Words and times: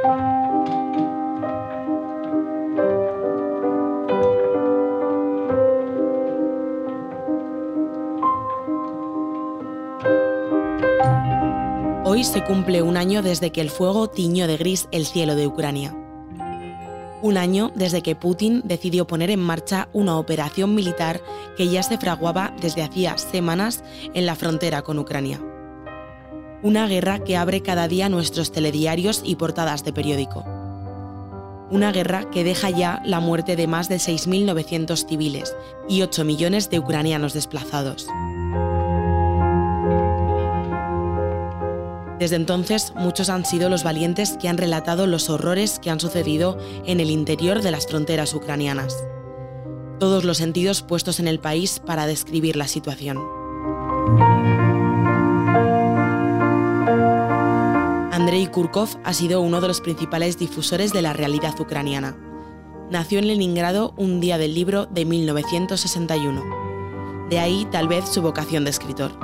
Hoy 0.00 0.10
se 12.24 12.44
cumple 12.44 12.82
un 12.82 12.96
año 12.96 13.22
desde 13.22 13.50
que 13.50 13.60
el 13.60 13.70
fuego 13.70 14.08
tiñó 14.08 14.46
de 14.46 14.56
gris 14.56 14.88
el 14.92 15.04
cielo 15.04 15.34
de 15.34 15.48
Ucrania. 15.48 15.96
Un 17.20 17.36
año 17.36 17.72
desde 17.74 18.02
que 18.02 18.14
Putin 18.14 18.62
decidió 18.64 19.06
poner 19.06 19.30
en 19.30 19.40
marcha 19.40 19.88
una 19.92 20.16
operación 20.16 20.76
militar 20.76 21.20
que 21.56 21.68
ya 21.68 21.82
se 21.82 21.98
fraguaba 21.98 22.54
desde 22.60 22.84
hacía 22.84 23.18
semanas 23.18 23.82
en 24.14 24.26
la 24.26 24.36
frontera 24.36 24.82
con 24.82 25.00
Ucrania. 25.00 25.40
Una 26.60 26.88
guerra 26.88 27.20
que 27.20 27.36
abre 27.36 27.62
cada 27.62 27.86
día 27.86 28.08
nuestros 28.08 28.50
telediarios 28.50 29.22
y 29.24 29.36
portadas 29.36 29.84
de 29.84 29.92
periódico. 29.92 30.44
Una 31.70 31.92
guerra 31.92 32.28
que 32.30 32.42
deja 32.42 32.68
ya 32.70 33.00
la 33.04 33.20
muerte 33.20 33.54
de 33.54 33.68
más 33.68 33.88
de 33.88 33.96
6.900 33.96 35.06
civiles 35.06 35.54
y 35.88 36.02
8 36.02 36.24
millones 36.24 36.68
de 36.68 36.80
ucranianos 36.80 37.32
desplazados. 37.32 38.08
Desde 42.18 42.34
entonces, 42.34 42.92
muchos 42.96 43.28
han 43.28 43.44
sido 43.44 43.68
los 43.68 43.84
valientes 43.84 44.36
que 44.40 44.48
han 44.48 44.58
relatado 44.58 45.06
los 45.06 45.30
horrores 45.30 45.78
que 45.78 45.90
han 45.90 46.00
sucedido 46.00 46.58
en 46.84 46.98
el 46.98 47.10
interior 47.10 47.62
de 47.62 47.70
las 47.70 47.86
fronteras 47.86 48.34
ucranianas. 48.34 48.96
Todos 50.00 50.24
los 50.24 50.38
sentidos 50.38 50.82
puestos 50.82 51.20
en 51.20 51.28
el 51.28 51.38
país 51.38 51.78
para 51.78 52.08
describir 52.08 52.56
la 52.56 52.66
situación. 52.66 53.18
Andrei 58.38 58.52
Kurkov 58.52 59.00
ha 59.02 59.12
sido 59.14 59.40
uno 59.40 59.60
de 59.60 59.66
los 59.66 59.80
principales 59.80 60.38
difusores 60.38 60.92
de 60.92 61.02
la 61.02 61.12
realidad 61.12 61.58
ucraniana. 61.58 62.16
Nació 62.88 63.18
en 63.18 63.26
Leningrado 63.26 63.94
un 63.96 64.20
día 64.20 64.38
del 64.38 64.54
libro 64.54 64.86
de 64.86 65.04
1961. 65.04 66.44
De 67.30 67.40
ahí 67.40 67.66
tal 67.72 67.88
vez 67.88 68.08
su 68.08 68.22
vocación 68.22 68.62
de 68.62 68.70
escritor 68.70 69.18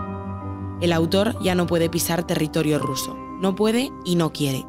el 0.80 0.92
autor 0.92 1.40
ya 1.40 1.54
no 1.54 1.66
puede 1.66 1.88
pisar 1.88 2.26
territorio 2.26 2.80
ruso. 2.80 3.16
No 3.40 3.54
puede 3.54 3.90
y 4.04 4.16
no 4.16 4.32
quiere. 4.32 4.66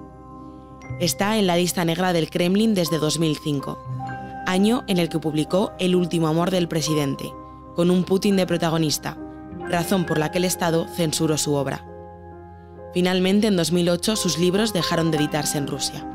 Está 1.00 1.38
en 1.38 1.48
la 1.48 1.58
lista 1.58 1.84
negra 1.84 2.14
del 2.14 2.30
Kremlin 2.30 2.76
desde 2.76 3.00
2005, 3.00 3.80
año 4.46 4.84
en 4.88 5.00
el 5.00 5.10
que 5.10 5.18
publicó 5.18 5.72
El 5.80 5.96
último 5.96 6.28
amor 6.28 6.52
del 6.52 6.68
presidente, 6.68 7.34
con 7.76 7.90
un 7.90 8.04
Putin 8.04 8.36
de 8.36 8.46
protagonista, 8.46 9.18
razón 9.68 10.06
por 10.06 10.20
la 10.20 10.30
que 10.30 10.38
el 10.38 10.46
Estado 10.46 10.86
censuró 10.96 11.38
su 11.40 11.56
obra. 11.56 11.95
Finalmente, 12.96 13.48
en 13.48 13.58
2008, 13.58 14.16
sus 14.16 14.38
libros 14.38 14.72
dejaron 14.72 15.12
de 15.12 15.18
editarse 15.18 15.58
en 15.58 15.68
Rusia. 15.68 16.08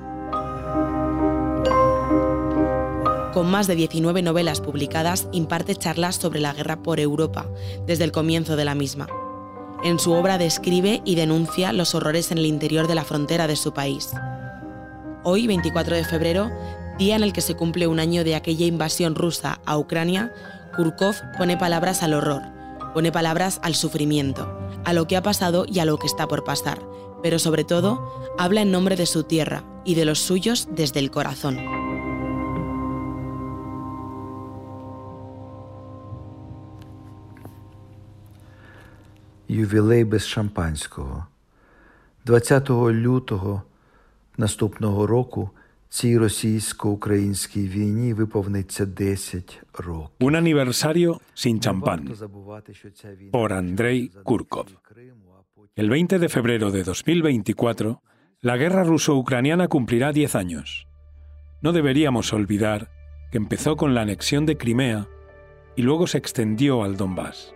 Con 3.35 3.51
más 3.51 3.67
de 3.67 3.75
19 3.75 4.23
novelas 4.23 4.63
publicadas, 4.63 5.29
imparte 5.31 5.77
charlas 5.77 6.17
sobre 6.17 6.41
la 6.41 6.55
guerra 6.55 6.83
por 6.83 6.99
Europa 6.99 7.47
desde 7.87 8.05
el 8.05 8.13
comienzo 8.13 8.57
de 8.57 8.65
la 8.65 8.75
misma. 8.75 9.09
En 9.85 9.99
su 9.99 10.13
obra 10.13 10.39
describe 10.39 11.03
y 11.05 11.17
denuncia 11.17 11.75
los 11.75 11.95
horrores 11.95 12.33
en 12.33 12.39
el 12.39 12.47
interior 12.47 12.89
de 12.89 12.95
la 12.95 13.05
frontera 13.05 13.47
de 13.47 13.57
su 13.57 13.75
país. 13.75 14.09
Hoy, 15.23 15.47
24 15.47 15.97
de 15.97 16.05
febrero, 16.05 16.51
día 16.99 17.15
en 17.15 17.23
el 17.23 17.35
que 17.35 17.43
se 17.43 17.57
cumple 17.57 17.89
un 17.89 18.01
año 18.01 18.25
de 18.25 18.37
aquella 18.37 18.65
invasión 18.65 19.17
rusa 19.17 19.61
a 19.67 19.77
Ucrania, 19.77 20.33
Kurkov 20.75 21.17
pone 21.37 21.59
palabras 21.59 22.03
al 22.03 22.15
horror, 22.15 22.41
pone 22.95 23.13
palabras 23.13 23.61
al 23.63 23.75
sufrimiento, 23.75 24.60
a 24.85 24.93
lo 24.93 25.07
que 25.07 25.17
ha 25.17 25.23
pasado 25.23 25.65
y 25.67 25.79
a 25.79 25.85
lo 25.85 25.99
que 25.99 26.07
está 26.07 26.27
por 26.27 26.45
pasar, 26.45 26.81
pero 27.23 27.39
sobre 27.39 27.65
todo 27.65 28.35
habla 28.39 28.63
en 28.63 28.71
nombre 28.71 28.97
de 28.97 29.07
su 29.07 29.25
tierra 29.25 29.65
y 29.85 29.95
de 29.95 30.05
los 30.05 30.19
suyos 30.21 30.69
desde 30.71 31.01
el 31.01 31.11
corazón. 31.11 31.59
Ювілей 39.49 40.05
без 40.05 40.25
шампанського. 40.25 41.27
20 42.25 42.93
лютого 42.93 43.65
наступного 44.37 45.07
року 45.07 45.53
un 50.21 50.37
aniversario 50.37 51.21
sin 51.35 51.59
champán 51.59 52.15
por 53.33 53.53
Andrei 53.53 54.09
Kurkov. 54.23 54.69
El 55.75 55.91
20 55.91 56.21
de 56.21 56.29
febrero 56.29 56.71
de 56.71 56.85
2024, 56.85 58.03
la 58.41 58.57
guerra 58.57 58.85
ruso-ucraniana 58.85 59.67
cumplirá 59.67 60.13
10 60.13 60.37
años. 60.37 60.87
No 61.61 61.73
deberíamos 61.73 62.33
olvidar 62.33 62.93
que 63.33 63.39
empezó 63.39 63.77
con 63.77 63.93
la 63.93 64.03
anexión 64.03 64.47
de 64.47 64.57
Crimea 64.57 65.09
y 65.75 65.83
luego 65.83 66.07
se 66.07 66.19
extendió 66.19 66.85
al 66.85 66.97
Donbass. 66.97 67.53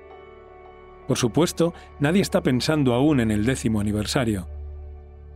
Por 1.06 1.18
supuesto, 1.18 1.72
nadie 2.00 2.20
está 2.20 2.42
pensando 2.42 2.94
aún 2.94 3.20
en 3.20 3.30
el 3.30 3.44
décimo 3.44 3.78
aniversario. 3.78 4.48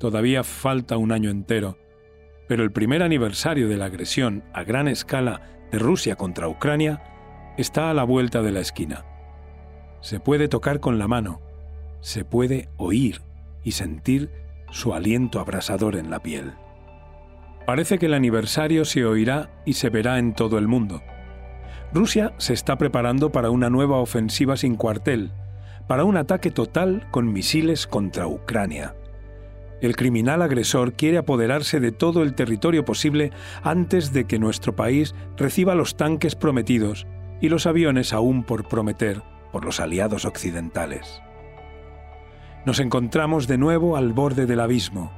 Todavía 0.01 0.43
falta 0.43 0.97
un 0.97 1.13
año 1.13 1.31
entero 1.31 1.79
pero 2.49 2.65
el 2.65 2.73
primer 2.73 3.03
aniversario 3.03 3.69
de 3.69 3.77
la 3.77 3.85
agresión 3.85 4.43
a 4.53 4.65
gran 4.65 4.89
escala 4.89 5.43
de 5.71 5.79
Rusia 5.79 6.17
contra 6.17 6.49
Ucrania 6.49 7.03
está 7.59 7.91
a 7.91 7.95
la 7.95 8.05
vuelta 8.05 8.43
de 8.43 8.53
la 8.53 8.61
esquina. 8.61 9.05
Se 10.01 10.19
puede 10.19 10.49
tocar 10.49 10.81
con 10.81 10.99
la 10.99 11.07
mano, 11.07 11.41
se 12.01 12.25
puede 12.25 12.69
oír 12.77 13.21
y 13.63 13.73
sentir 13.73 14.31
su 14.71 14.95
aliento 14.95 15.41
abrasador 15.41 15.97
en 15.97 16.11
la 16.11 16.21
piel. 16.21 16.55
Parece 17.67 17.99
que 17.99 18.07
el 18.07 18.15
aniversario 18.15 18.87
se 18.87 19.05
oirá 19.05 19.51
y 19.67 19.75
se 19.75 19.91
verá 19.91 20.19
en 20.19 20.33
todo 20.33 20.57
el 20.57 20.69
mundo. 20.69 21.03
Rusia 21.93 22.33
se 22.39 22.55
está 22.55 22.79
preparando 22.79 23.31
para 23.31 23.51
una 23.51 23.69
nueva 23.69 23.99
ofensiva 23.99 24.57
sin 24.57 24.77
cuartel, 24.77 25.33
para 25.87 26.05
un 26.05 26.17
ataque 26.17 26.51
total 26.51 27.07
con 27.11 27.33
misiles 27.33 27.87
contra 27.87 28.27
Ucrania. 28.27 28.95
El 29.81 29.95
criminal 29.95 30.43
agresor 30.43 30.95
quiere 30.95 31.19
apoderarse 31.19 31.79
de 31.79 31.93
todo 31.93 32.23
el 32.23 32.35
territorio 32.35 32.85
posible 32.85 33.31
antes 33.63 34.13
de 34.13 34.25
que 34.25 34.41
nuestro 34.41 34.75
país 34.75 35.15
reciba 35.37 35.77
los 35.77 35.97
tanques 35.97 36.35
prometidos 36.35 37.07
y 37.41 37.49
los 37.49 37.67
aviones 37.67 38.13
aún 38.13 38.43
por 38.43 38.67
prometer 38.67 39.23
por 39.53 39.65
los 39.65 39.79
aliados 39.79 40.25
occidentales. 40.25 41.23
Nos 42.67 42.81
encontramos 42.81 43.47
de 43.47 43.57
nuevo 43.57 43.97
al 43.97 44.13
borde 44.13 44.47
del 44.47 44.61
abismo, 44.61 45.13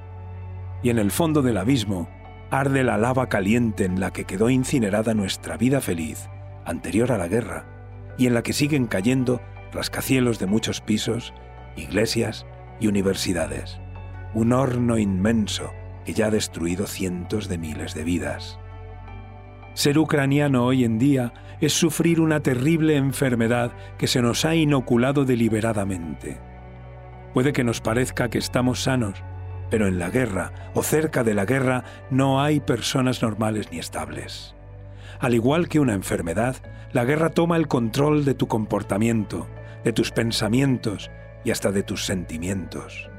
y 0.83 0.91
en 0.91 0.99
el 0.99 1.11
fondo 1.11 1.43
del 1.43 1.57
abismo 1.57 2.09
arde 2.51 2.85
la 2.85 2.99
lava 2.99 3.29
caliente 3.29 3.85
en 3.85 3.99
la 3.99 4.13
que 4.13 4.25
quedó 4.25 4.51
incinerada 4.51 5.15
nuestra 5.15 5.57
vida 5.57 5.81
feliz 5.81 6.29
anterior 6.65 7.13
a 7.13 7.19
la 7.19 7.29
guerra, 7.29 7.65
y 8.19 8.27
en 8.27 8.35
la 8.35 8.43
que 8.43 8.53
siguen 8.53 8.87
cayendo 8.87 9.41
rascacielos 9.73 10.39
de 10.39 10.47
muchos 10.47 10.81
pisos, 10.81 11.33
iglesias 11.77 12.47
y 12.79 12.89
universidades. 12.89 13.80
Un 14.35 14.53
horno 14.53 14.97
inmenso 14.97 15.73
que 16.05 16.15
ya 16.15 16.27
ha 16.27 16.31
destruido 16.31 16.87
cientos 16.87 17.49
de 17.49 17.59
miles 17.59 17.95
de 17.95 18.05
vidas. 18.05 18.59
Ser 19.75 19.99
ucraniano 19.99 20.65
hoy 20.65 20.85
en 20.85 20.99
día 20.99 21.33
es 21.61 21.73
sufrir 21.73 22.21
una 22.21 22.41
terrible 22.41 22.97
enfermedad 22.97 23.73
que 23.99 24.07
se 24.07 24.23
nos 24.23 24.45
ha 24.45 24.55
inoculado 24.55 25.25
deliberadamente. 25.25 26.41
Puede 27.35 27.53
que 27.53 27.65
nos 27.65 27.81
parezca 27.81 28.29
que 28.29 28.39
estamos 28.39 28.83
sanos, 28.83 29.23
pero 29.71 29.87
en 29.87 29.99
la 29.99 30.11
guerra 30.11 30.53
o 30.75 30.83
cerca 30.83 31.23
de 31.23 31.35
la 31.35 31.45
guerra 31.45 31.85
no 32.11 32.43
hay 32.43 32.61
personas 32.61 33.23
normales 33.23 33.71
ni 33.71 33.79
estables. 33.79 34.55
Al 35.21 35.35
igual 35.35 35.69
que 35.69 35.81
una 35.81 35.95
enfermedad, 35.95 36.57
la 36.93 37.05
guerra 37.05 37.31
toma 37.31 37.57
el 37.57 37.69
control 37.69 38.25
de 38.25 38.35
tu 38.35 38.49
comportamiento, 38.49 39.47
de 39.85 39.93
tus 39.93 40.11
pensamientos 40.11 41.11
y 41.45 41.51
hasta 41.51 41.73
de 41.73 41.83
tus 41.83 42.05
sentimientos. 42.05 43.11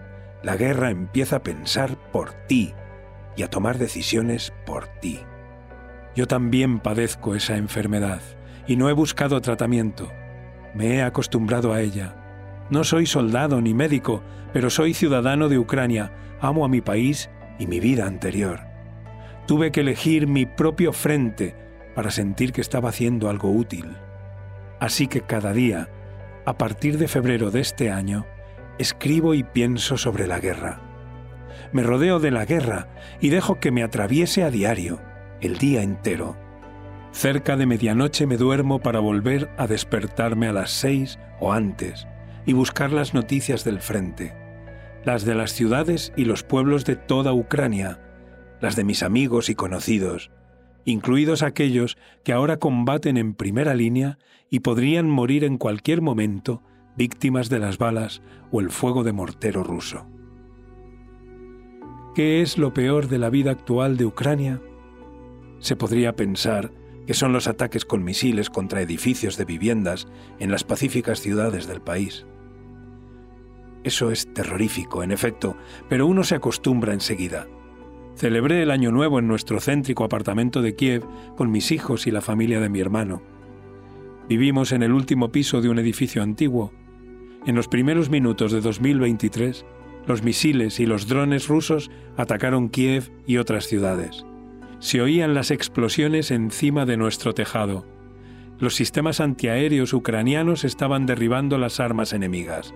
La 0.43 0.55
guerra 0.55 0.89
empieza 0.89 1.37
a 1.37 1.43
pensar 1.43 1.95
por 2.11 2.33
ti 2.47 2.73
y 3.35 3.43
a 3.43 3.49
tomar 3.49 3.77
decisiones 3.77 4.53
por 4.65 4.87
ti. 4.87 5.19
Yo 6.15 6.27
también 6.27 6.79
padezco 6.79 7.35
esa 7.35 7.57
enfermedad 7.57 8.21
y 8.67 8.75
no 8.75 8.89
he 8.89 8.93
buscado 8.93 9.39
tratamiento. 9.41 10.11
Me 10.73 10.95
he 10.95 11.03
acostumbrado 11.03 11.73
a 11.73 11.81
ella. 11.81 12.15
No 12.69 12.83
soy 12.83 13.05
soldado 13.05 13.61
ni 13.61 13.73
médico, 13.73 14.23
pero 14.53 14.69
soy 14.69 14.93
ciudadano 14.93 15.49
de 15.49 15.59
Ucrania, 15.59 16.11
amo 16.39 16.65
a 16.65 16.69
mi 16.69 16.81
país 16.81 17.29
y 17.59 17.67
mi 17.67 17.79
vida 17.79 18.05
anterior. 18.05 18.61
Tuve 19.47 19.71
que 19.71 19.81
elegir 19.81 20.27
mi 20.27 20.45
propio 20.45 20.93
frente 20.93 21.55
para 21.95 22.11
sentir 22.11 22.53
que 22.53 22.61
estaba 22.61 22.89
haciendo 22.89 23.29
algo 23.29 23.51
útil. 23.51 23.95
Así 24.79 25.07
que 25.07 25.21
cada 25.21 25.53
día 25.53 25.89
a 26.45 26.57
partir 26.57 26.97
de 26.97 27.07
febrero 27.07 27.51
de 27.51 27.61
este 27.61 27.91
año, 27.91 28.25
escribo 28.81 29.33
y 29.33 29.43
pienso 29.43 29.97
sobre 29.97 30.27
la 30.27 30.39
guerra. 30.39 30.81
Me 31.71 31.83
rodeo 31.83 32.19
de 32.19 32.31
la 32.31 32.45
guerra 32.45 32.89
y 33.21 33.29
dejo 33.29 33.59
que 33.59 33.71
me 33.71 33.83
atraviese 33.83 34.43
a 34.43 34.51
diario, 34.51 34.99
el 35.39 35.57
día 35.57 35.83
entero. 35.83 36.37
Cerca 37.11 37.55
de 37.55 37.65
medianoche 37.65 38.25
me 38.25 38.37
duermo 38.37 38.79
para 38.79 38.99
volver 38.99 39.49
a 39.57 39.67
despertarme 39.67 40.47
a 40.47 40.53
las 40.53 40.71
seis 40.71 41.19
o 41.39 41.53
antes 41.53 42.07
y 42.45 42.53
buscar 42.53 42.91
las 42.91 43.13
noticias 43.13 43.63
del 43.63 43.79
frente, 43.79 44.33
las 45.05 45.25
de 45.25 45.35
las 45.35 45.51
ciudades 45.51 46.11
y 46.15 46.25
los 46.25 46.43
pueblos 46.43 46.85
de 46.85 46.95
toda 46.95 47.33
Ucrania, 47.33 47.99
las 48.59 48.75
de 48.75 48.83
mis 48.83 49.03
amigos 49.03 49.49
y 49.49 49.55
conocidos, 49.55 50.31
incluidos 50.85 51.43
aquellos 51.43 51.97
que 52.23 52.33
ahora 52.33 52.57
combaten 52.57 53.17
en 53.17 53.33
primera 53.33 53.75
línea 53.75 54.17
y 54.49 54.61
podrían 54.61 55.09
morir 55.09 55.43
en 55.43 55.57
cualquier 55.57 56.01
momento 56.01 56.63
víctimas 56.95 57.49
de 57.49 57.59
las 57.59 57.77
balas 57.77 58.21
o 58.51 58.61
el 58.61 58.69
fuego 58.69 59.03
de 59.03 59.13
mortero 59.13 59.63
ruso. 59.63 60.07
¿Qué 62.15 62.41
es 62.41 62.57
lo 62.57 62.73
peor 62.73 63.07
de 63.07 63.17
la 63.17 63.29
vida 63.29 63.51
actual 63.51 63.97
de 63.97 64.05
Ucrania? 64.05 64.61
Se 65.59 65.75
podría 65.75 66.15
pensar 66.15 66.71
que 67.07 67.13
son 67.13 67.33
los 67.33 67.47
ataques 67.47 67.85
con 67.85 68.03
misiles 68.03 68.49
contra 68.49 68.81
edificios 68.81 69.37
de 69.37 69.45
viviendas 69.45 70.07
en 70.39 70.51
las 70.51 70.63
pacíficas 70.63 71.19
ciudades 71.19 71.67
del 71.67 71.81
país. 71.81 72.25
Eso 73.83 74.11
es 74.11 74.31
terrorífico, 74.33 75.03
en 75.03 75.11
efecto, 75.11 75.55
pero 75.89 76.05
uno 76.05 76.23
se 76.23 76.35
acostumbra 76.35 76.93
enseguida. 76.93 77.47
Celebré 78.15 78.61
el 78.61 78.71
Año 78.71 78.91
Nuevo 78.91 79.17
en 79.19 79.27
nuestro 79.27 79.59
céntrico 79.59 80.03
apartamento 80.03 80.61
de 80.61 80.75
Kiev 80.75 81.03
con 81.35 81.49
mis 81.49 81.71
hijos 81.71 82.05
y 82.05 82.11
la 82.11 82.21
familia 82.21 82.59
de 82.59 82.69
mi 82.69 82.79
hermano. 82.79 83.23
Vivimos 84.27 84.71
en 84.71 84.83
el 84.83 84.91
último 84.91 85.31
piso 85.31 85.61
de 85.61 85.69
un 85.69 85.79
edificio 85.79 86.21
antiguo. 86.21 86.71
En 87.43 87.55
los 87.55 87.67
primeros 87.67 88.11
minutos 88.11 88.51
de 88.51 88.61
2023, 88.61 89.65
los 90.05 90.21
misiles 90.21 90.79
y 90.79 90.85
los 90.85 91.07
drones 91.07 91.47
rusos 91.47 91.89
atacaron 92.15 92.69
Kiev 92.69 93.11
y 93.25 93.37
otras 93.37 93.65
ciudades. 93.65 94.25
Se 94.77 95.01
oían 95.01 95.33
las 95.33 95.49
explosiones 95.49 96.29
encima 96.29 96.85
de 96.85 96.97
nuestro 96.97 97.33
tejado. 97.33 97.87
Los 98.59 98.75
sistemas 98.75 99.19
antiaéreos 99.19 99.91
ucranianos 99.93 100.63
estaban 100.63 101.07
derribando 101.07 101.57
las 101.57 101.79
armas 101.79 102.13
enemigas. 102.13 102.75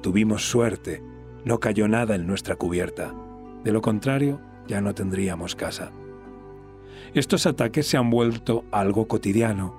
Tuvimos 0.00 0.48
suerte, 0.48 1.02
no 1.44 1.60
cayó 1.60 1.86
nada 1.86 2.14
en 2.14 2.26
nuestra 2.26 2.56
cubierta. 2.56 3.14
De 3.64 3.72
lo 3.72 3.82
contrario, 3.82 4.40
ya 4.66 4.80
no 4.80 4.94
tendríamos 4.94 5.56
casa. 5.56 5.92
Estos 7.12 7.46
ataques 7.46 7.86
se 7.86 7.98
han 7.98 8.08
vuelto 8.08 8.64
algo 8.70 9.08
cotidiano, 9.08 9.76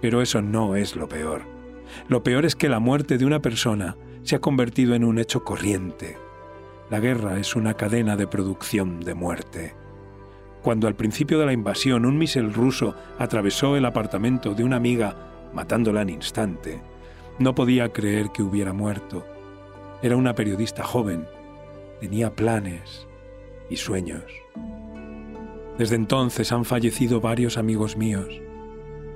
pero 0.00 0.22
eso 0.22 0.40
no 0.40 0.76
es 0.76 0.94
lo 0.94 1.08
peor. 1.08 1.53
Lo 2.08 2.22
peor 2.22 2.44
es 2.44 2.56
que 2.56 2.68
la 2.68 2.80
muerte 2.80 3.18
de 3.18 3.24
una 3.24 3.40
persona 3.40 3.96
se 4.22 4.36
ha 4.36 4.40
convertido 4.40 4.94
en 4.94 5.04
un 5.04 5.18
hecho 5.18 5.44
corriente. 5.44 6.16
La 6.90 7.00
guerra 7.00 7.38
es 7.38 7.56
una 7.56 7.74
cadena 7.74 8.16
de 8.16 8.26
producción 8.26 9.00
de 9.00 9.14
muerte. 9.14 9.74
Cuando 10.62 10.86
al 10.86 10.94
principio 10.94 11.38
de 11.38 11.46
la 11.46 11.52
invasión 11.52 12.06
un 12.06 12.16
misil 12.16 12.52
ruso 12.52 12.94
atravesó 13.18 13.76
el 13.76 13.84
apartamento 13.84 14.54
de 14.54 14.64
una 14.64 14.76
amiga, 14.76 15.14
matándola 15.52 16.02
en 16.02 16.10
instante, 16.10 16.80
no 17.38 17.54
podía 17.54 17.92
creer 17.92 18.30
que 18.32 18.42
hubiera 18.42 18.72
muerto. 18.72 19.26
Era 20.02 20.16
una 20.16 20.34
periodista 20.34 20.82
joven, 20.82 21.26
tenía 22.00 22.34
planes 22.34 23.06
y 23.68 23.76
sueños. 23.76 24.24
Desde 25.78 25.96
entonces 25.96 26.52
han 26.52 26.64
fallecido 26.64 27.20
varios 27.20 27.58
amigos 27.58 27.96
míos. 27.96 28.28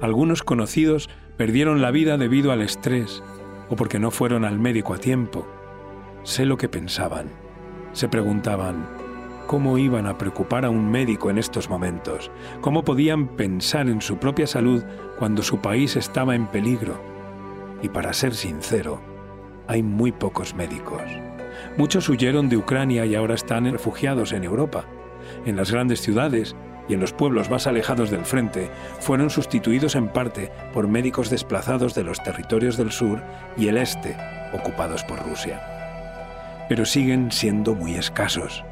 Algunos 0.00 0.44
conocidos 0.44 1.10
perdieron 1.36 1.82
la 1.82 1.90
vida 1.90 2.16
debido 2.16 2.52
al 2.52 2.62
estrés 2.62 3.22
o 3.68 3.74
porque 3.74 3.98
no 3.98 4.12
fueron 4.12 4.44
al 4.44 4.58
médico 4.58 4.94
a 4.94 4.98
tiempo. 4.98 5.46
Sé 6.22 6.46
lo 6.46 6.56
que 6.56 6.68
pensaban. 6.68 7.26
Se 7.92 8.08
preguntaban, 8.08 8.88
¿cómo 9.48 9.76
iban 9.76 10.06
a 10.06 10.16
preocupar 10.16 10.64
a 10.64 10.70
un 10.70 10.88
médico 10.88 11.30
en 11.30 11.38
estos 11.38 11.68
momentos? 11.68 12.30
¿Cómo 12.60 12.84
podían 12.84 13.28
pensar 13.28 13.88
en 13.88 14.00
su 14.00 14.18
propia 14.18 14.46
salud 14.46 14.84
cuando 15.18 15.42
su 15.42 15.60
país 15.60 15.96
estaba 15.96 16.36
en 16.36 16.46
peligro? 16.46 17.00
Y 17.82 17.88
para 17.88 18.12
ser 18.12 18.34
sincero, 18.34 19.00
hay 19.66 19.82
muy 19.82 20.12
pocos 20.12 20.54
médicos. 20.54 21.02
Muchos 21.76 22.08
huyeron 22.08 22.48
de 22.48 22.56
Ucrania 22.56 23.04
y 23.04 23.16
ahora 23.16 23.34
están 23.34 23.70
refugiados 23.70 24.32
en 24.32 24.44
Europa. 24.44 24.84
En 25.44 25.56
las 25.56 25.72
grandes 25.72 26.00
ciudades 26.00 26.54
y 26.88 26.94
en 26.94 27.00
los 27.00 27.12
pueblos 27.12 27.50
más 27.50 27.66
alejados 27.66 28.10
del 28.10 28.24
frente 28.24 28.70
fueron 29.00 29.30
sustituidos 29.30 29.94
en 29.94 30.08
parte 30.08 30.50
por 30.72 30.88
médicos 30.88 31.30
desplazados 31.30 31.94
de 31.94 32.04
los 32.04 32.22
territorios 32.22 32.76
del 32.76 32.92
sur 32.92 33.22
y 33.56 33.68
el 33.68 33.76
este, 33.76 34.16
ocupados 34.52 35.04
por 35.04 35.22
Rusia. 35.22 35.62
Pero 36.68 36.84
siguen 36.84 37.30
siendo 37.30 37.74
muy 37.74 37.94
escasos. 37.94 38.64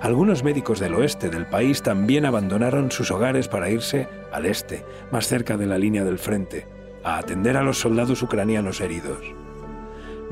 Algunos 0.00 0.42
médicos 0.42 0.80
del 0.80 0.94
oeste 0.94 1.30
del 1.30 1.46
país 1.46 1.82
también 1.82 2.26
abandonaron 2.26 2.90
sus 2.90 3.10
hogares 3.10 3.46
para 3.46 3.70
irse 3.70 4.08
al 4.32 4.46
este, 4.46 4.84
más 5.12 5.28
cerca 5.28 5.56
de 5.56 5.66
la 5.66 5.78
línea 5.78 6.02
del 6.02 6.18
frente, 6.18 6.66
a 7.04 7.18
atender 7.18 7.56
a 7.56 7.62
los 7.62 7.78
soldados 7.78 8.22
ucranianos 8.22 8.80
heridos. 8.80 9.20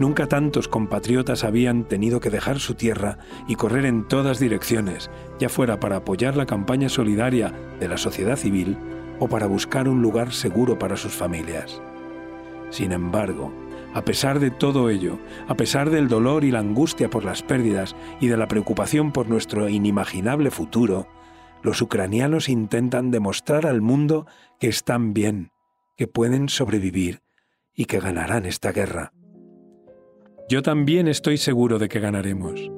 Nunca 0.00 0.28
tantos 0.28 0.66
compatriotas 0.66 1.44
habían 1.44 1.84
tenido 1.84 2.20
que 2.20 2.30
dejar 2.30 2.58
su 2.58 2.72
tierra 2.72 3.18
y 3.46 3.56
correr 3.56 3.84
en 3.84 4.08
todas 4.08 4.40
direcciones, 4.40 5.10
ya 5.38 5.50
fuera 5.50 5.78
para 5.78 5.96
apoyar 5.96 6.38
la 6.38 6.46
campaña 6.46 6.88
solidaria 6.88 7.52
de 7.78 7.86
la 7.86 7.98
sociedad 7.98 8.36
civil 8.36 8.78
o 9.18 9.28
para 9.28 9.46
buscar 9.46 9.88
un 9.88 10.00
lugar 10.00 10.32
seguro 10.32 10.78
para 10.78 10.96
sus 10.96 11.12
familias. 11.12 11.82
Sin 12.70 12.92
embargo, 12.92 13.52
a 13.92 14.02
pesar 14.02 14.40
de 14.40 14.50
todo 14.50 14.88
ello, 14.88 15.18
a 15.48 15.54
pesar 15.54 15.90
del 15.90 16.08
dolor 16.08 16.44
y 16.44 16.50
la 16.50 16.60
angustia 16.60 17.10
por 17.10 17.22
las 17.22 17.42
pérdidas 17.42 17.94
y 18.22 18.28
de 18.28 18.38
la 18.38 18.48
preocupación 18.48 19.12
por 19.12 19.28
nuestro 19.28 19.68
inimaginable 19.68 20.50
futuro, 20.50 21.08
los 21.62 21.82
ucranianos 21.82 22.48
intentan 22.48 23.10
demostrar 23.10 23.66
al 23.66 23.82
mundo 23.82 24.26
que 24.58 24.68
están 24.68 25.12
bien, 25.12 25.50
que 25.98 26.06
pueden 26.06 26.48
sobrevivir 26.48 27.20
y 27.74 27.84
que 27.84 28.00
ganarán 28.00 28.46
esta 28.46 28.72
guerra. 28.72 29.12
Yo 30.50 30.62
también 30.62 31.06
estoy 31.06 31.36
seguro 31.36 31.78
de 31.78 31.88
que 31.88 32.00
ganaremos. 32.00 32.72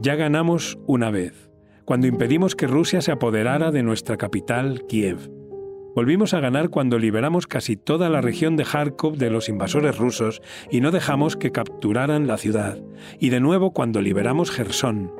Ya 0.00 0.16
ganamos 0.16 0.78
una 0.86 1.10
vez, 1.10 1.48
cuando 1.86 2.06
impedimos 2.06 2.54
que 2.54 2.66
Rusia 2.66 3.00
se 3.00 3.10
apoderara 3.10 3.70
de 3.70 3.82
nuestra 3.82 4.18
capital, 4.18 4.84
Kiev. 4.86 5.30
Volvimos 5.94 6.34
a 6.34 6.40
ganar 6.40 6.68
cuando 6.68 6.98
liberamos 6.98 7.46
casi 7.46 7.74
toda 7.74 8.10
la 8.10 8.20
región 8.20 8.56
de 8.56 8.64
Kharkov 8.64 9.16
de 9.16 9.30
los 9.30 9.48
invasores 9.48 9.96
rusos 9.96 10.42
y 10.70 10.82
no 10.82 10.90
dejamos 10.90 11.38
que 11.38 11.52
capturaran 11.52 12.26
la 12.26 12.36
ciudad. 12.36 12.78
Y 13.18 13.30
de 13.30 13.40
nuevo 13.40 13.70
cuando 13.70 14.02
liberamos 14.02 14.50
Gerson. 14.50 15.10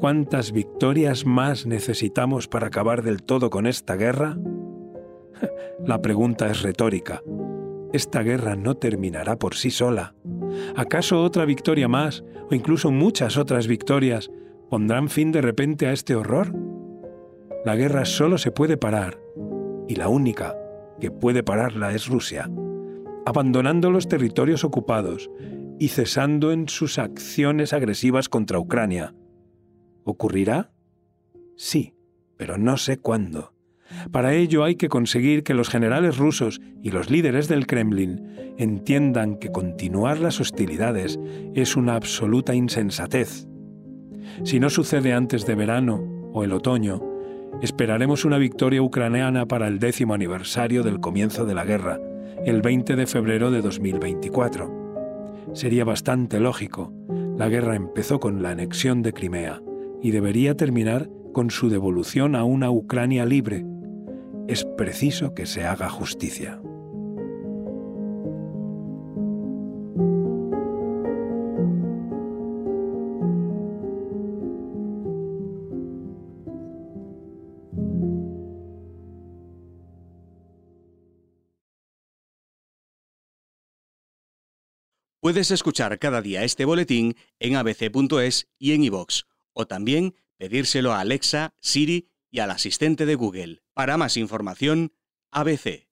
¿Cuántas 0.00 0.52
victorias 0.52 1.26
más 1.26 1.66
necesitamos 1.66 2.48
para 2.48 2.68
acabar 2.68 3.02
del 3.02 3.22
todo 3.22 3.50
con 3.50 3.66
esta 3.66 3.96
guerra? 3.96 4.38
La 5.86 6.00
pregunta 6.00 6.50
es 6.50 6.62
retórica. 6.62 7.22
Esta 7.92 8.22
guerra 8.22 8.56
no 8.56 8.76
terminará 8.76 9.36
por 9.36 9.56
sí 9.56 9.70
sola. 9.70 10.14
¿Acaso 10.76 11.22
otra 11.22 11.44
victoria 11.44 11.88
más, 11.88 12.24
o 12.50 12.54
incluso 12.54 12.90
muchas 12.90 13.36
otras 13.36 13.66
victorias, 13.66 14.30
pondrán 14.70 15.08
fin 15.08 15.32
de 15.32 15.40
repente 15.40 15.86
a 15.86 15.92
este 15.92 16.14
horror? 16.14 16.54
La 17.64 17.76
guerra 17.76 18.04
solo 18.04 18.38
se 18.38 18.50
puede 18.50 18.76
parar, 18.76 19.20
y 19.88 19.96
la 19.96 20.08
única 20.08 20.56
que 21.00 21.10
puede 21.10 21.42
pararla 21.42 21.92
es 21.92 22.06
Rusia, 22.06 22.50
abandonando 23.26 23.90
los 23.90 24.08
territorios 24.08 24.64
ocupados 24.64 25.30
y 25.78 25.88
cesando 25.88 26.52
en 26.52 26.68
sus 26.68 26.98
acciones 26.98 27.72
agresivas 27.72 28.28
contra 28.28 28.58
Ucrania. 28.58 29.14
¿Ocurrirá? 30.04 30.72
Sí, 31.56 31.94
pero 32.36 32.58
no 32.58 32.76
sé 32.76 32.98
cuándo. 32.98 33.52
Para 34.12 34.34
ello 34.34 34.64
hay 34.64 34.76
que 34.76 34.88
conseguir 34.88 35.42
que 35.42 35.54
los 35.54 35.68
generales 35.68 36.18
rusos 36.18 36.60
y 36.82 36.90
los 36.90 37.10
líderes 37.10 37.48
del 37.48 37.66
Kremlin 37.66 38.54
entiendan 38.58 39.36
que 39.36 39.50
continuar 39.50 40.18
las 40.18 40.40
hostilidades 40.40 41.18
es 41.54 41.76
una 41.76 41.94
absoluta 41.94 42.54
insensatez. 42.54 43.46
Si 44.44 44.60
no 44.60 44.70
sucede 44.70 45.12
antes 45.12 45.46
de 45.46 45.54
verano 45.54 46.30
o 46.32 46.44
el 46.44 46.52
otoño, 46.52 47.02
esperaremos 47.62 48.24
una 48.24 48.38
victoria 48.38 48.82
ucraniana 48.82 49.46
para 49.46 49.68
el 49.68 49.78
décimo 49.78 50.14
aniversario 50.14 50.82
del 50.82 51.00
comienzo 51.00 51.44
de 51.44 51.54
la 51.54 51.64
guerra, 51.64 51.98
el 52.44 52.62
20 52.62 52.94
de 52.96 53.06
febrero 53.06 53.50
de 53.50 53.62
2024. 53.62 55.48
Sería 55.54 55.84
bastante 55.84 56.40
lógico. 56.40 56.92
La 57.36 57.48
guerra 57.48 57.74
empezó 57.74 58.20
con 58.20 58.42
la 58.42 58.50
anexión 58.50 59.02
de 59.02 59.12
Crimea 59.12 59.62
y 60.02 60.10
debería 60.10 60.56
terminar 60.56 61.08
con 61.32 61.50
su 61.50 61.68
devolución 61.68 62.34
a 62.34 62.44
una 62.44 62.70
Ucrania 62.70 63.24
libre, 63.24 63.64
es 64.48 64.64
preciso 64.64 65.34
que 65.34 65.44
se 65.44 65.64
haga 65.64 65.90
justicia. 65.90 66.60
Puedes 85.20 85.50
escuchar 85.50 85.98
cada 85.98 86.22
día 86.22 86.42
este 86.42 86.64
boletín 86.64 87.14
en 87.38 87.56
abc.es 87.56 88.48
y 88.58 88.72
en 88.72 88.82
iVox, 88.84 89.24
o 89.52 89.66
también 89.66 90.14
pedírselo 90.38 90.94
a 90.94 91.00
Alexa, 91.00 91.54
Siri 91.60 92.08
y 92.30 92.40
al 92.40 92.50
asistente 92.50 93.06
de 93.06 93.14
Google. 93.14 93.62
Para 93.74 93.96
más 93.96 94.16
información, 94.16 94.92
ABC. 95.30 95.87